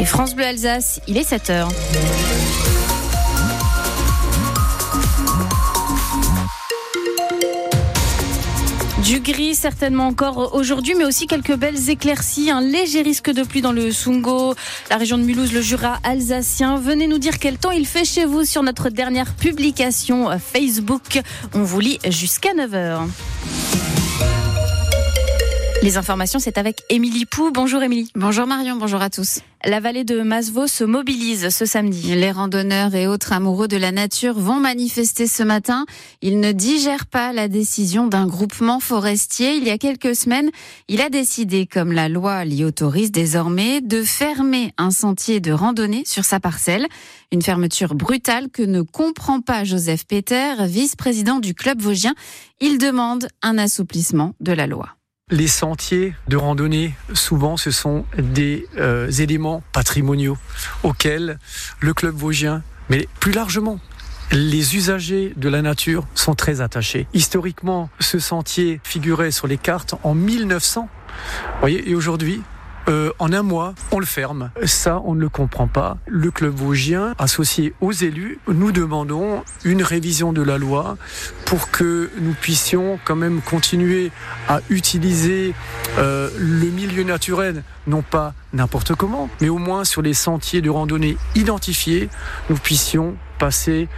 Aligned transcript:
Et 0.00 0.06
France 0.06 0.34
Bleu 0.34 0.46
Alsace, 0.46 0.98
il 1.06 1.18
est 1.18 1.30
7h. 1.30 1.68
Du 9.04 9.20
gris 9.20 9.54
certainement 9.54 10.06
encore 10.06 10.54
aujourd'hui, 10.54 10.94
mais 10.96 11.04
aussi 11.04 11.26
quelques 11.26 11.54
belles 11.54 11.90
éclaircies, 11.90 12.50
un 12.50 12.62
léger 12.62 13.02
risque 13.02 13.30
de 13.30 13.42
pluie 13.42 13.60
dans 13.60 13.72
le 13.72 13.92
Sungo, 13.92 14.54
la 14.88 14.96
région 14.96 15.18
de 15.18 15.22
Mulhouse, 15.24 15.52
le 15.52 15.60
Jura 15.60 15.98
alsacien. 16.02 16.78
Venez 16.78 17.06
nous 17.06 17.18
dire 17.18 17.38
quel 17.38 17.58
temps 17.58 17.70
il 17.70 17.86
fait 17.86 18.06
chez 18.06 18.24
vous 18.24 18.44
sur 18.44 18.62
notre 18.62 18.88
dernière 18.88 19.34
publication 19.34 20.30
Facebook. 20.38 21.20
On 21.52 21.62
vous 21.62 21.80
lit 21.80 21.98
jusqu'à 22.08 22.54
9h. 22.54 23.00
Les 25.82 25.96
informations, 25.96 26.38
c'est 26.38 26.58
avec 26.58 26.82
Émilie 26.90 27.24
Pou. 27.24 27.52
Bonjour 27.52 27.82
Émilie. 27.82 28.10
Bonjour 28.14 28.46
Marion, 28.46 28.76
bonjour 28.76 29.00
à 29.00 29.08
tous. 29.08 29.40
La 29.64 29.80
vallée 29.80 30.04
de 30.04 30.20
Masvo 30.20 30.66
se 30.66 30.84
mobilise 30.84 31.48
ce 31.48 31.64
samedi. 31.64 32.14
Les 32.14 32.30
randonneurs 32.30 32.94
et 32.94 33.06
autres 33.06 33.32
amoureux 33.32 33.66
de 33.66 33.78
la 33.78 33.90
nature 33.90 34.38
vont 34.38 34.60
manifester 34.60 35.26
ce 35.26 35.42
matin. 35.42 35.86
Ils 36.20 36.38
ne 36.38 36.52
digèrent 36.52 37.06
pas 37.06 37.32
la 37.32 37.48
décision 37.48 38.08
d'un 38.08 38.26
groupement 38.26 38.78
forestier. 38.78 39.56
Il 39.56 39.64
y 39.64 39.70
a 39.70 39.78
quelques 39.78 40.14
semaines, 40.14 40.50
il 40.88 41.00
a 41.00 41.08
décidé, 41.08 41.66
comme 41.66 41.92
la 41.92 42.10
loi 42.10 42.44
l'y 42.44 42.62
autorise 42.62 43.10
désormais, 43.10 43.80
de 43.80 44.02
fermer 44.02 44.74
un 44.76 44.90
sentier 44.90 45.40
de 45.40 45.52
randonnée 45.52 46.02
sur 46.04 46.26
sa 46.26 46.40
parcelle. 46.40 46.86
Une 47.32 47.40
fermeture 47.40 47.94
brutale 47.94 48.50
que 48.50 48.62
ne 48.62 48.82
comprend 48.82 49.40
pas 49.40 49.64
Joseph 49.64 50.06
Peter, 50.06 50.56
vice-président 50.60 51.38
du 51.38 51.54
club 51.54 51.80
vosgien. 51.80 52.14
Il 52.60 52.76
demande 52.76 53.28
un 53.40 53.56
assouplissement 53.56 54.34
de 54.40 54.52
la 54.52 54.66
loi. 54.66 54.99
Les 55.32 55.46
sentiers 55.46 56.14
de 56.26 56.36
randonnée, 56.36 56.94
souvent, 57.14 57.56
ce 57.56 57.70
sont 57.70 58.04
des 58.18 58.66
euh, 58.78 59.08
éléments 59.10 59.62
patrimoniaux 59.72 60.36
auxquels 60.82 61.38
le 61.78 61.94
club 61.94 62.16
vosgien, 62.16 62.64
mais 62.88 63.06
plus 63.20 63.30
largement, 63.30 63.78
les 64.32 64.76
usagers 64.76 65.32
de 65.36 65.48
la 65.48 65.62
nature 65.62 66.04
sont 66.16 66.34
très 66.34 66.60
attachés. 66.60 67.06
Historiquement, 67.14 67.90
ce 68.00 68.18
sentier 68.18 68.80
figurait 68.82 69.30
sur 69.30 69.46
les 69.46 69.58
cartes 69.58 69.94
en 70.02 70.14
1900. 70.14 70.88
Voyez, 71.60 71.88
et 71.88 71.94
aujourd'hui, 71.94 72.42
euh, 72.88 73.12
en 73.18 73.32
un 73.32 73.42
mois, 73.42 73.74
on 73.92 73.98
le 73.98 74.06
ferme. 74.06 74.50
Ça, 74.64 75.00
on 75.04 75.14
ne 75.14 75.20
le 75.20 75.28
comprend 75.28 75.66
pas. 75.66 75.98
Le 76.06 76.30
club 76.30 76.54
vosgien, 76.54 77.14
associé 77.18 77.74
aux 77.80 77.92
élus, 77.92 78.38
nous 78.48 78.72
demandons 78.72 79.42
une 79.64 79.82
révision 79.82 80.32
de 80.32 80.42
la 80.42 80.58
loi 80.58 80.96
pour 81.44 81.70
que 81.70 82.10
nous 82.20 82.32
puissions 82.32 82.98
quand 83.04 83.16
même 83.16 83.40
continuer 83.42 84.10
à 84.48 84.60
utiliser 84.70 85.54
euh, 85.98 86.30
le 86.38 86.66
milieu 86.66 87.02
naturel, 87.02 87.62
non 87.86 88.02
pas 88.02 88.34
n'importe 88.52 88.94
comment, 88.94 89.28
mais 89.40 89.48
au 89.48 89.58
moins 89.58 89.84
sur 89.84 90.02
les 90.02 90.14
sentiers 90.14 90.60
de 90.60 90.70
randonnée 90.70 91.16
identifiés, 91.34 92.08
nous 92.48 92.56
puissions 92.56 93.16
passer, 93.38 93.88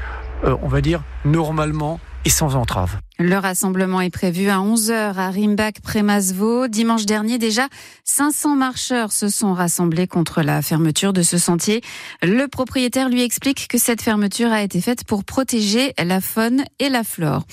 euh, 0.45 0.57
on 0.63 0.69
va 0.69 0.81
dire, 0.81 1.03
normalement 1.25 2.01
et. 2.25 2.99
Le 3.19 3.37
rassemblement 3.37 4.01
est 4.01 4.11
prévu 4.11 4.49
à 4.49 4.59
11h 4.59 5.17
à 5.17 5.31
Rimbach 5.31 5.75
près 5.83 6.03
Masvo. 6.03 6.69
Dimanche 6.69 7.05
dernier, 7.05 7.39
déjà, 7.39 7.69
500 8.05 8.57
marcheurs 8.57 9.13
se 9.13 9.29
sont 9.29 9.55
rassemblés 9.55 10.07
contre 10.07 10.43
la 10.43 10.63
fermeture 10.63 11.13
de 11.13 11.23
ce 11.23 11.39
sentier. 11.39 11.83
Le 12.23 12.47
propriétaire 12.47 13.09
lui 13.09 13.23
explique 13.23 13.69
que 13.69 13.79
cette 13.79 14.03
fermeture 14.03 14.53
a 14.53 14.63
été 14.63 14.81
faite 14.81 15.05
pour 15.05 15.25
protéger 15.25 15.95
la 16.03 16.21
faune 16.21 16.65
et 16.79 16.89
la 16.89 17.05
flore. 17.05 17.45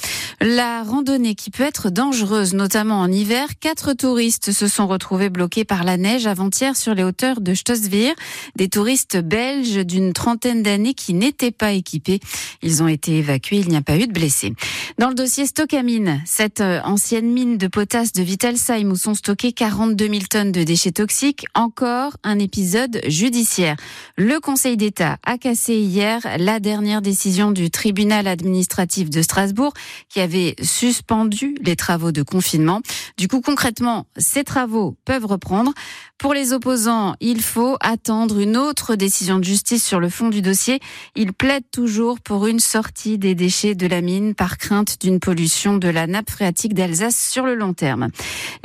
La 0.42 0.84
randonnée 0.84 1.36
qui 1.36 1.52
peut 1.52 1.64
être 1.64 1.90
dangereuse, 1.90 2.54
notamment 2.54 3.02
en 3.02 3.12
hiver, 3.12 3.50
quatre 3.60 3.92
touristes 3.92 4.54
se 4.54 4.70
sont 4.70 4.88
retrouvés 4.88 5.30
bloqués 5.30 5.66
par 5.66 5.84
la 5.84 5.98
neige 5.98 6.28
avant-hier 6.28 6.78
sur 6.78 6.96
les 6.96 7.04
hauteurs 7.04 7.42
de 7.42 7.54
Stossvir. 7.54 8.14
Des 8.56 8.70
touristes 8.70 9.18
belges 9.18 9.86
d'une 9.86 10.14
trentaine 10.14 10.64
d'années 10.64 10.94
qui 10.94 11.14
n'étaient 11.14 11.52
pas 11.52 11.74
équipés. 11.74 12.22
Ils 12.62 12.82
ont 12.82 12.88
été 12.88 13.18
évacués, 13.18 13.58
il 13.58 13.68
n'y 13.68 13.76
a 13.76 13.82
pas 13.82 13.98
eu 13.98 14.08
de 14.08 14.14
blessés. 14.14 14.54
Dans 14.98 15.10
le 15.10 15.14
dossier 15.14 15.46
Stockamine, 15.46 16.22
cette 16.26 16.62
euh, 16.62 16.80
ancienne 16.86 17.30
mine 17.30 17.58
de 17.58 17.68
potasse 17.68 18.14
de 18.14 18.22
Wittelsheim 18.22 18.92
où 18.94 18.96
sont 18.96 19.16
stockés 19.16 19.52
42 19.52 20.08
000 20.08 20.20
tonnes 20.30 20.52
de 20.54 20.64
déchets 20.64 20.94
toxiques, 20.94 21.48
encore 21.54 22.16
un 22.24 22.40
épisode 22.40 23.02
judiciaire. 23.08 23.76
Le 24.16 24.40
Conseil 24.40 24.78
d'État 24.78 25.18
a 25.26 25.38
cassé 25.38 25.76
hier 25.76 26.22
la 26.38 26.62
dernière 26.62 27.02
décision 27.02 27.52
du 27.52 27.70
tribunal 27.70 28.26
administratif 28.26 29.10
de 29.10 29.22
Strasbourg 29.22 29.74
qui 30.08 30.22
suspendu 30.62 31.56
les 31.62 31.76
travaux 31.76 32.12
de 32.12 32.24
confinement. 32.24 32.82
Du 33.18 33.28
coup, 33.28 33.42
concrètement, 33.42 34.06
ces 34.18 34.44
travaux 34.44 34.96
peuvent 35.06 35.26
reprendre. 35.26 35.74
Pour 36.18 36.34
les 36.34 36.52
opposants, 36.52 37.16
il 37.22 37.42
faut 37.42 37.78
attendre 37.80 38.40
une 38.40 38.58
autre 38.58 38.96
décision 38.96 39.40
de 39.40 39.44
justice 39.46 39.86
sur 39.86 40.02
le 40.02 40.10
fond 40.10 40.28
du 40.28 40.42
dossier. 40.42 40.82
Ils 41.16 41.32
plaident 41.32 41.72
toujours 41.72 42.20
pour 42.20 42.46
une 42.46 42.60
sortie 42.60 43.18
des 43.18 43.36
déchets 43.36 43.74
de 43.74 43.88
la 43.88 44.02
mine 44.02 44.36
par 44.36 44.58
crainte 44.58 45.00
d'une 45.00 45.22
pollution 45.22 45.78
de 45.78 45.88
la 45.88 46.08
nappe 46.08 46.30
phréatique 46.30 46.74
d'Alsace 46.74 47.18
sur 47.18 47.46
le 47.46 47.56
long 47.56 47.74
terme. 47.74 48.10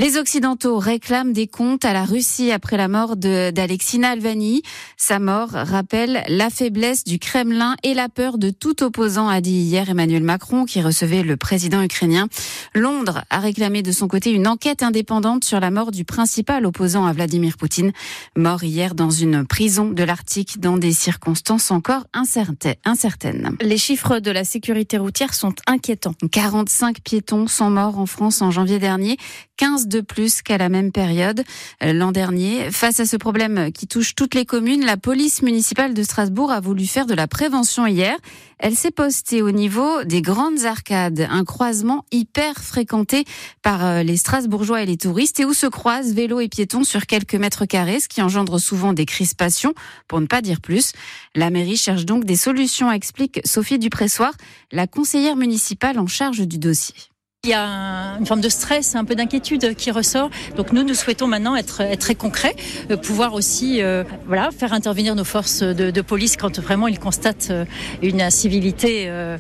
Les 0.01 0.17
Occidentaux 0.17 0.79
réclament 0.79 1.33
des 1.33 1.47
comptes 1.47 1.85
à 1.85 1.93
la 1.93 2.05
Russie 2.05 2.51
après 2.51 2.77
la 2.77 2.89
mort 2.89 3.17
d'Alexina 3.17 4.11
Alvani. 4.11 4.63
Sa 4.97 5.21
mort 5.21 5.51
rappelle 5.51 6.25
la 6.27 6.51
faiblesse 6.51 7.05
du 7.05 7.21
Kremlin 7.21 7.77
et 7.85 7.95
la 7.95 8.09
peur 8.09 8.37
de 8.37 8.51
tout 8.51 8.83
opposant, 8.83 9.29
a 9.29 9.41
dit 9.41 9.53
hier 9.53 9.89
Emmanuel 9.89 10.25
Macron, 10.25 10.65
qui 10.65 10.83
recevait 10.83 11.23
le 11.23 11.37
président 11.37 11.54
ukrainien. 11.83 12.29
Londres 12.75 13.25
a 13.31 13.39
réclamé 13.39 13.83
de 13.83 13.93
son 13.93 14.09
côté 14.09 14.31
une 14.31 14.47
enquête 14.47 14.83
indépendante 14.83 15.45
sur 15.45 15.61
la 15.61 15.71
mort 15.71 15.91
du 15.91 16.05
principal 16.05 16.67
opposant 16.67 17.07
à 17.07 17.13
Vladimir 17.13 17.57
Poutine, 17.57 17.93
mort 18.37 18.65
hier 18.65 18.95
dans 18.95 19.11
une 19.11 19.47
prison 19.47 19.91
de 19.91 20.03
l'Arctique 20.03 20.61
dans 20.61 20.77
des 20.77 20.93
circonstances 20.93 21.71
encore 21.71 22.05
incertaines. 22.13 23.57
Les 23.61 23.79
chiffres 23.79 24.19
de 24.19 24.31
la 24.31 24.45
sécurité 24.45 24.99
routière 24.99 25.35
sont 25.35 25.55
inquiétants. 25.67 26.15
45 26.31 27.01
piétons 27.01 27.47
sont 27.47 27.71
morts 27.71 27.99
en 27.99 28.07
France 28.07 28.43
en 28.43 28.51
janvier 28.51 28.79
dernier, 28.79 29.17
15 29.57 29.89
de 29.89 30.01
plus 30.01 30.43
qu'à 30.43 30.59
la 30.59 30.69
même 30.69 30.93
période 30.93 31.45
l'an 31.81 32.13
dernier. 32.13 32.71
Face 32.71 33.01
à 33.01 33.07
ce 33.07 33.17
problème 33.17 33.71
qui 33.73 33.87
touche 33.87 34.15
toutes 34.15 34.35
les 34.35 34.45
communes, 34.45 34.85
la 34.85 34.97
police 34.97 35.43
municipale 35.43 35.95
de 35.95 36.03
Strasbourg 36.03 36.51
a 36.51 36.61
voulu 36.61 36.87
faire 36.87 37.07
de 37.07 37.15
la 37.15 37.29
prévention 37.29 37.87
hier. 37.87 38.17
Elle 38.59 38.75
s'est 38.75 38.91
postée 38.91 39.43
au 39.43 39.51
niveau 39.51 40.05
des 40.05 40.23
grandes 40.23 40.65
arcades, 40.65 41.27
un 41.31 41.44
croisement 41.45 42.05
hyper 42.11 42.57
fréquenté 42.57 43.25
par 43.63 43.85
euh, 43.85 44.03
les 44.03 44.17
Strasbourgeois 44.17 44.83
et 44.83 44.87
les 44.87 44.97
touristes 44.97 45.41
et 45.41 45.45
où 45.45 45.55
se 45.55 45.67
croisent 45.67 46.13
vélos 46.13 46.41
et 46.41 46.49
piétons 46.49 46.85
sur 46.85 47.07
quelques 47.07 47.35
mètres 47.35 47.67
carrés, 47.67 48.01
ce 48.01 48.09
qui 48.09 48.23
engendre 48.23 48.59
souvent 48.59 48.93
des 48.93 49.07
crispations, 49.07 49.75
pour 50.09 50.21
ne 50.21 50.27
pas 50.27 50.43
dire 50.43 50.61
plus. 50.61 50.93
La 51.35 51.51
mairie 51.51 51.77
cherche 51.77 52.05
donc 52.05 52.25
des 52.25 52.37
solutions, 52.37 52.91
explique 52.91 53.41
Sophie 53.45 53.79
Dupressoir, 53.79 54.33
la 54.73 54.87
conseillère 54.87 55.37
municipale 55.37 55.99
en 55.99 56.07
charge 56.07 56.47
du 56.47 56.59
dossier. 56.59 57.14
Il 57.45 57.51
y 57.51 57.53
a 57.53 58.17
une 58.19 58.25
forme 58.25 58.41
de 58.41 58.49
stress, 58.49 58.95
un 58.95 59.05
peu 59.05 59.15
d'inquiétude 59.15 59.75
qui 59.75 59.91
ressort. 59.91 60.31
Donc 60.57 60.73
nous, 60.73 60.83
nous 60.83 60.95
souhaitons 60.95 61.27
maintenant 61.27 61.55
être, 61.57 61.83
être 61.83 62.01
très 62.01 62.15
concrets, 62.15 62.57
euh, 62.91 62.97
pouvoir 62.97 63.35
aussi 63.35 63.83
euh, 63.83 64.03
voilà, 64.27 64.51
faire 64.51 64.73
intervenir 64.73 65.15
nos 65.15 65.25
forces 65.25 65.63
de, 65.63 65.91
de, 65.91 66.01
police 66.01 66.39
quand 66.39 66.59
vraiment 66.59 66.89
ils 66.89 66.99
constatent 66.99 67.49
euh, 67.51 67.65
une 68.03 68.23
incivilité 68.23 69.05
euh, 69.09 69.37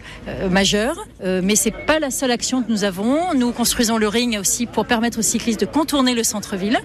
majeure. 0.50 1.06
Euh, 1.22 1.40
mais 1.42 1.56
c'est 1.56 1.70
pas 1.70 1.98
la 1.98 2.10
seule 2.10 2.30
action 2.30 2.62
que 2.62 2.70
nous 2.70 2.84
avons. 2.84 3.32
Nous 3.34 3.52
construisons 3.52 3.96
le 3.96 4.08
ring 4.08 4.38
aussi 4.38 4.66
pour 4.66 4.84
permettre 4.84 5.18
aux 5.18 5.22
cyclistes 5.22 5.60
de 5.60 5.66
contourner 5.66 6.14
le 6.14 6.24
centre-ville. 6.24 6.78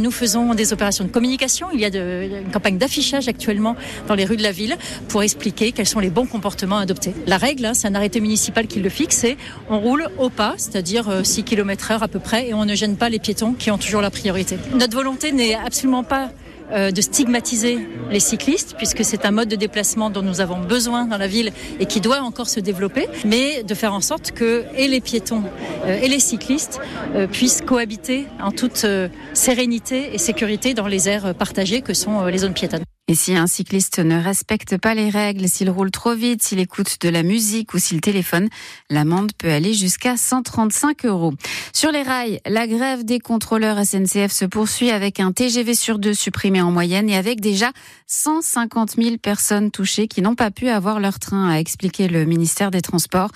nous 0.00 0.10
faisons 0.10 0.54
des 0.54 0.72
opérations 0.72 1.04
de 1.04 1.10
communication. 1.10 1.68
Il 1.72 1.80
y 1.80 1.84
a 1.84 1.90
de, 1.90 2.42
une 2.44 2.50
campagne 2.50 2.78
d'affichage 2.78 3.28
actuellement 3.28 3.76
dans 4.08 4.16
les 4.16 4.24
rues 4.24 4.36
de 4.36 4.42
la 4.42 4.52
ville 4.52 4.76
pour 5.08 5.22
expliquer 5.22 5.70
quels 5.70 5.86
sont 5.86 6.00
les 6.00 6.10
bons 6.10 6.26
comportements 6.26 6.78
adoptés. 6.78 7.14
La 7.26 7.36
règle, 7.36 7.64
hein, 7.64 7.74
c'est 7.74 7.86
un 7.86 7.94
arrêté 7.94 8.20
municipal 8.20 8.66
qui 8.66 8.80
le 8.80 8.88
fixe, 8.88 9.18
c'est 9.18 9.36
on 9.70 9.78
roule 9.78 10.08
au 10.18 10.31
pas, 10.32 10.54
c'est-à-dire 10.56 11.20
6 11.22 11.44
km 11.44 11.92
heure 11.92 12.02
à 12.02 12.08
peu 12.08 12.18
près, 12.18 12.48
et 12.48 12.54
on 12.54 12.64
ne 12.64 12.74
gêne 12.74 12.96
pas 12.96 13.08
les 13.08 13.18
piétons 13.18 13.52
qui 13.52 13.70
ont 13.70 13.78
toujours 13.78 14.00
la 14.00 14.10
priorité. 14.10 14.58
Notre 14.74 14.96
volonté 14.96 15.32
n'est 15.32 15.54
absolument 15.54 16.04
pas 16.04 16.30
euh, 16.72 16.90
de 16.90 17.02
stigmatiser 17.02 17.86
les 18.10 18.20
cyclistes, 18.20 18.76
puisque 18.78 19.04
c'est 19.04 19.26
un 19.26 19.30
mode 19.30 19.48
de 19.48 19.56
déplacement 19.56 20.08
dont 20.08 20.22
nous 20.22 20.40
avons 20.40 20.58
besoin 20.58 21.04
dans 21.04 21.18
la 21.18 21.26
ville 21.26 21.52
et 21.80 21.86
qui 21.86 22.00
doit 22.00 22.20
encore 22.20 22.48
se 22.48 22.60
développer, 22.60 23.08
mais 23.26 23.62
de 23.62 23.74
faire 23.74 23.92
en 23.92 24.00
sorte 24.00 24.32
que 24.32 24.64
et 24.74 24.88
les 24.88 25.02
piétons 25.02 25.42
euh, 25.84 26.00
et 26.00 26.08
les 26.08 26.20
cyclistes 26.20 26.80
euh, 27.14 27.26
puissent 27.26 27.60
cohabiter 27.60 28.26
en 28.40 28.52
toute 28.52 28.86
sérénité 29.34 30.14
et 30.14 30.18
sécurité 30.18 30.72
dans 30.72 30.86
les 30.86 31.10
aires 31.10 31.34
partagées 31.34 31.82
que 31.82 31.92
sont 31.92 32.24
les 32.24 32.38
zones 32.38 32.54
piétonnes. 32.54 32.84
Et 33.12 33.14
si 33.14 33.36
un 33.36 33.46
cycliste 33.46 33.98
ne 33.98 34.18
respecte 34.18 34.78
pas 34.78 34.94
les 34.94 35.10
règles, 35.10 35.46
s'il 35.46 35.68
roule 35.68 35.90
trop 35.90 36.14
vite, 36.14 36.42
s'il 36.42 36.60
écoute 36.60 36.96
de 37.02 37.10
la 37.10 37.22
musique 37.22 37.74
ou 37.74 37.78
s'il 37.78 38.00
téléphone, 38.00 38.48
l'amende 38.88 39.32
peut 39.36 39.50
aller 39.50 39.74
jusqu'à 39.74 40.16
135 40.16 41.04
euros. 41.04 41.34
Sur 41.74 41.92
les 41.92 42.00
rails, 42.00 42.40
la 42.46 42.66
grève 42.66 43.04
des 43.04 43.18
contrôleurs 43.18 43.84
SNCF 43.84 44.32
se 44.32 44.46
poursuit 44.46 44.90
avec 44.90 45.20
un 45.20 45.30
TGV 45.30 45.74
sur 45.74 45.98
deux 45.98 46.14
supprimé 46.14 46.62
en 46.62 46.70
moyenne 46.70 47.10
et 47.10 47.16
avec 47.18 47.42
déjà 47.42 47.70
150 48.06 48.92
000 48.96 49.18
personnes 49.18 49.70
touchées 49.70 50.08
qui 50.08 50.22
n'ont 50.22 50.34
pas 50.34 50.50
pu 50.50 50.70
avoir 50.70 50.98
leur 50.98 51.18
train, 51.18 51.50
a 51.50 51.58
expliqué 51.58 52.08
le 52.08 52.24
ministère 52.24 52.70
des 52.70 52.80
Transports. 52.80 53.30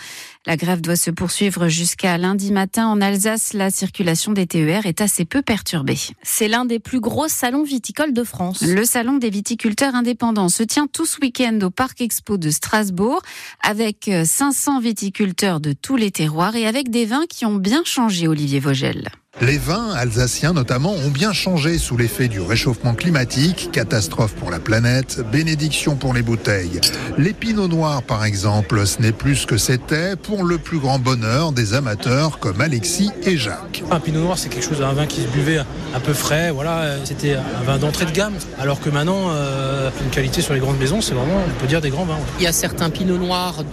La 0.46 0.56
grève 0.56 0.80
doit 0.80 0.96
se 0.96 1.10
poursuivre 1.10 1.68
jusqu'à 1.68 2.16
lundi 2.18 2.52
matin. 2.52 2.86
En 2.86 3.00
Alsace, 3.00 3.52
la 3.52 3.70
circulation 3.70 4.32
des 4.32 4.46
TER 4.46 4.86
est 4.86 5.00
assez 5.00 5.24
peu 5.24 5.42
perturbée. 5.42 5.98
C'est 6.22 6.46
l'un 6.46 6.64
des 6.64 6.78
plus 6.78 7.00
gros 7.00 7.26
salons 7.26 7.64
viticoles 7.64 8.12
de 8.12 8.22
France. 8.22 8.62
Le 8.62 8.84
salon 8.84 9.16
des 9.16 9.28
viticulteurs 9.28 9.65
indépendants 9.94 10.48
se 10.48 10.62
tient 10.62 10.86
tout 10.86 11.06
ce 11.06 11.18
week-end 11.20 11.58
au 11.62 11.70
Parc 11.70 12.00
Expo 12.00 12.36
de 12.36 12.50
Strasbourg 12.50 13.22
avec 13.62 14.10
500 14.24 14.80
viticulteurs 14.80 15.60
de 15.60 15.72
tous 15.72 15.96
les 15.96 16.10
terroirs 16.10 16.56
et 16.56 16.66
avec 16.66 16.90
des 16.90 17.04
vins 17.04 17.26
qui 17.28 17.44
ont 17.46 17.56
bien 17.56 17.82
changé, 17.84 18.28
Olivier 18.28 18.60
Vogel. 18.60 19.08
Les 19.42 19.58
vins 19.58 19.90
alsaciens 19.90 20.54
notamment 20.54 20.94
ont 20.94 21.10
bien 21.10 21.34
changé 21.34 21.76
sous 21.76 21.98
l'effet 21.98 22.26
du 22.26 22.40
réchauffement 22.40 22.94
climatique, 22.94 23.68
catastrophe 23.70 24.34
pour 24.34 24.50
la 24.50 24.58
planète, 24.58 25.20
bénédiction 25.30 25.94
pour 25.94 26.14
les 26.14 26.22
bouteilles. 26.22 26.80
Les 27.18 27.34
pinots 27.34 27.68
noirs 27.68 28.02
par 28.02 28.24
exemple, 28.24 28.86
ce 28.86 29.02
n'est 29.02 29.12
plus 29.12 29.36
ce 29.36 29.46
que 29.46 29.58
c'était 29.58 30.16
pour 30.16 30.42
le 30.42 30.56
plus 30.56 30.78
grand 30.78 30.98
bonheur 30.98 31.52
des 31.52 31.74
amateurs 31.74 32.38
comme 32.38 32.62
Alexis 32.62 33.10
et 33.24 33.36
Jacques. 33.36 33.84
Un 33.90 34.00
pinot 34.00 34.22
noir 34.22 34.38
c'est 34.38 34.48
quelque 34.48 34.64
chose, 34.64 34.80
un 34.80 34.94
vin 34.94 35.06
qui 35.06 35.20
se 35.20 35.28
buvait 35.28 35.58
un 35.58 36.00
peu 36.00 36.14
frais, 36.14 36.50
voilà, 36.50 36.96
c'était 37.04 37.34
un 37.34 37.62
vin 37.64 37.76
d'entrée 37.76 38.06
de 38.06 38.12
gamme. 38.12 38.34
Alors 38.58 38.80
que 38.80 38.88
maintenant, 38.88 39.28
euh, 39.28 39.90
une 40.02 40.10
qualité 40.10 40.40
sur 40.40 40.54
les 40.54 40.60
grandes 40.60 40.78
maisons, 40.78 41.02
c'est 41.02 41.14
vraiment, 41.14 41.42
on 41.46 41.60
peut 41.60 41.66
dire 41.66 41.82
des 41.82 41.90
grands 41.90 42.06
vins. 42.06 42.18
Il 42.38 42.44
y 42.44 42.46
a 42.46 42.52
certains 42.52 42.88
pinots 42.88 43.18
noirs 43.18 43.64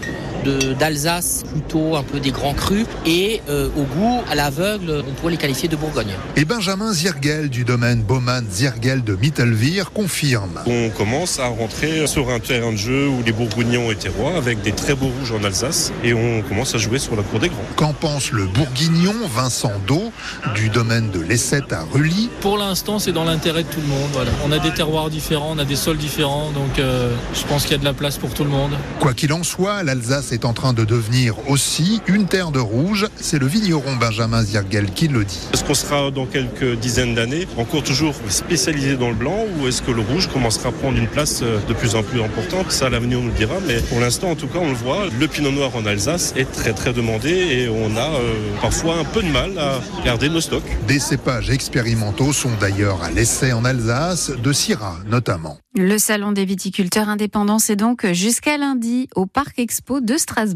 d'Alsace, 0.44 1.44
plutôt 1.52 1.96
un 1.96 2.04
peu 2.04 2.20
des 2.20 2.32
grands 2.32 2.54
crus, 2.54 2.86
et 3.06 3.42
euh, 3.50 3.70
au 3.78 3.84
goût, 3.84 4.22
à 4.30 4.36
l'aveugle, 4.36 5.04
on 5.08 5.14
pourrait 5.14 5.32
les 5.32 5.38
qualifier 5.38 5.70
de 5.70 5.76
Bourgogne. 5.76 6.14
Et 6.36 6.46
Benjamin 6.46 6.94
Zirgel 6.94 7.50
du 7.50 7.64
domaine 7.64 8.02
Baumann 8.02 8.46
Zirgel 8.50 9.04
de 9.04 9.16
Mittelvir 9.16 9.92
confirme. 9.92 10.60
On 10.66 10.90
commence 10.90 11.40
à 11.40 11.48
rentrer 11.48 12.06
sur 12.08 12.30
un 12.30 12.40
terrain 12.40 12.72
de 12.72 12.78
jeu 12.78 13.08
où 13.08 13.24
les 13.24 13.32
Bourguignons 13.32 13.92
étaient 13.92 14.10
rois 14.10 14.36
avec 14.36 14.62
des 14.62 14.72
très 14.72 14.96
beaux 14.96 15.08
rouges 15.20 15.32
en 15.32 15.44
Alsace 15.44 15.92
et 16.04 16.14
on 16.14 16.42
commence 16.42 16.76
à 16.76 16.78
jouer 16.78 17.00
sur 17.00 17.16
la 17.16 17.24
cour 17.24 17.40
des 17.40 17.50
grands. 17.50 17.64
Qu'en 17.76 17.94
pense 17.94 18.32
le 18.32 18.46
Bourguignon 18.46 19.16
Vincent 19.34 19.72
Do 19.88 20.12
du 20.56 20.70
domaine 20.70 21.10
de 21.12 21.20
l'Essette 21.20 21.72
à 21.72 21.86
Rully? 21.92 22.30
Pour 22.42 22.58
l'instant, 22.58 23.00
c'est 23.00 23.12
dans 23.12 23.24
l'intérêt 23.24 23.64
de 23.64 23.70
tout 23.70 23.82
le 23.82 23.88
monde. 23.88 24.10
Voilà. 24.12 24.32
On 24.46 24.52
a 24.52 24.60
des 24.60 24.72
terroirs 24.72 25.10
différents, 25.10 25.52
on 25.54 25.60
a 25.60 25.66
des 25.66 25.76
sols 25.76 25.98
différents, 25.98 26.52
donc 26.52 26.80
euh, 26.80 27.16
je 27.34 27.44
pense 27.46 27.64
qu'il 27.64 27.72
y 27.72 27.76
a 27.76 27.80
de 27.80 27.86
la 27.86 27.94
place 27.94 28.18
pour 28.18 28.34
tout 28.34 28.44
le 28.44 28.50
monde. 28.50 28.72
Quoi 29.00 29.14
qu'il 29.14 29.32
en 29.34 29.44
soit, 29.44 29.84
l'Alsace 29.84 30.33
est 30.34 30.46
en 30.46 30.54
train 30.54 30.74
de 30.74 30.84
devenir 30.84 31.36
aussi 31.50 32.02
une 32.08 32.26
terre 32.26 32.52
de 32.52 32.60
rouge. 32.60 33.08
C'est 33.16 33.40
le 33.40 33.46
vigneron 33.46 33.96
Benjamin 33.96 34.44
Zirgel 34.44 34.92
qui 34.92 35.08
le 35.08 35.24
dit. 35.24 35.40
Est-ce 35.54 35.64
qu'on 35.64 35.74
sera 35.74 36.12
dans 36.12 36.26
quelques 36.26 36.78
dizaines 36.80 37.16
d'années 37.16 37.48
encore 37.58 37.84
toujours 37.84 38.16
spécialisé 38.30 38.98
dans 38.98 39.10
le 39.10 39.16
blanc 39.16 39.46
ou 39.58 39.68
est-ce 39.68 39.82
que 39.82 39.92
le 39.92 40.02
rouge 40.02 40.28
commencera 40.28 40.70
à 40.70 40.72
prendre 40.72 40.98
une 40.98 41.08
place 41.08 41.42
euh, 41.44 41.60
de 41.68 41.74
plus 41.74 41.96
en 41.96 42.04
plus 42.04 42.22
importante? 42.22 42.72
Ça, 42.72 42.90
l'avenir 42.90 43.20
nous 43.20 43.28
le 43.28 43.34
dira, 43.34 43.56
mais 43.68 43.80
pour 43.82 44.00
l'instant, 44.00 44.32
en 44.32 44.36
tout 44.36 44.48
cas, 44.48 44.60
on 44.62 44.70
le 44.70 44.76
voit, 44.76 45.08
le 45.20 45.28
pinot 45.28 45.52
noir 45.52 45.76
en 45.76 45.86
Alsace 45.86 46.34
est 46.36 46.52
très 46.52 46.74
très 46.74 46.94
demandé 46.94 47.30
et 47.30 47.70
on 47.70 47.96
a 47.96 48.10
euh, 48.10 48.34
parfois 48.62 48.96
un 48.98 49.06
peu 49.06 49.22
de 49.22 49.30
mal 49.30 49.58
à 49.58 49.80
garder 50.04 50.30
nos 50.30 50.42
stocks. 50.42 50.64
Des 50.88 51.00
cépages 51.00 51.50
expérimentaux 51.50 52.34
sont 52.34 52.52
d'ailleurs 52.60 53.04
à 53.04 53.12
l'essai 53.12 53.54
en 53.54 53.66
Alsace, 53.66 54.32
de 54.32 54.54
Syrah 54.54 54.98
notamment. 55.08 55.63
Le 55.76 55.98
salon 55.98 56.32
des 56.34 56.46
viticulteurs 56.46 57.10
indépendants, 57.10 57.58
c'est 57.58 57.76
donc 57.76 58.06
jusqu'à 58.12 58.60
lundi 58.60 59.10
au 59.16 59.26
Parc 59.26 59.58
Expo 59.58 60.02
de 60.02 60.18
Strasbourg. 60.18 60.52